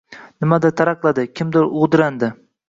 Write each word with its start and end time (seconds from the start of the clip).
Nimadir 0.45 0.73
taraqladi, 0.81 1.27
kimdir 1.41 1.69
g‘udrandi. 1.75 2.33